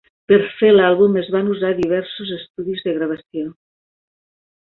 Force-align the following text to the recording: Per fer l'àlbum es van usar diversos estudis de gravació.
Per 0.31 0.37
fer 0.59 0.69
l'àlbum 0.75 1.17
es 1.21 1.27
van 1.35 1.51
usar 1.55 1.69
diversos 1.81 2.33
estudis 2.37 2.83
de 2.87 2.97
gravació. 2.97 3.47